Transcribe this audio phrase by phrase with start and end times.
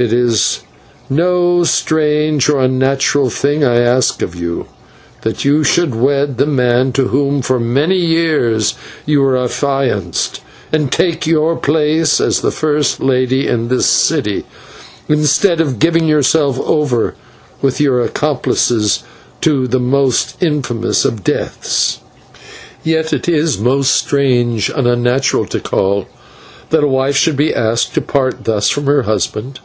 [0.00, 0.60] It is
[1.10, 4.66] no strange or unnatural thing I ask of you
[5.22, 8.74] that you should wed the man to whom for so many years
[9.06, 10.40] you were affianced,
[10.72, 14.44] and take your place as the first lady in this city,
[15.08, 17.16] instead of giving yourself over,
[17.60, 19.02] with your accomplices,
[19.40, 21.98] to the most infamous of deaths."
[22.84, 26.06] "Yet it is most strange and unnatural, Tikal,
[26.70, 29.58] that a wife should be asked to part thus from her husband.